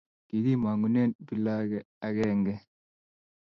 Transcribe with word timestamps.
Kikimangune 0.27 1.01
pilage 1.27 1.77
agenge. 2.07 2.53